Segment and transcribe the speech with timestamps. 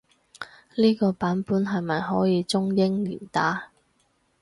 [0.73, 3.69] 呢個版本係咪可以中英連打？